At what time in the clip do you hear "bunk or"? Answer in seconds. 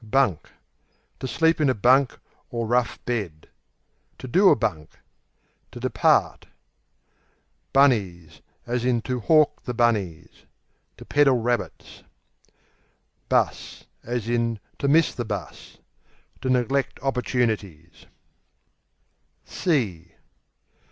1.75-2.65